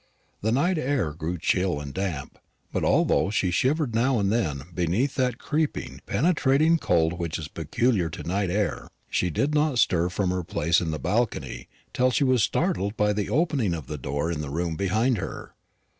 [0.41, 2.39] The night air grew chill and damp;
[2.73, 8.09] but although she shivered now and then beneath that creeping, penetrating cold which is peculiar
[8.09, 12.23] to night air, she did not stir from her place in the balcony till she
[12.23, 15.53] was startled by the opening of the door in the room behind her.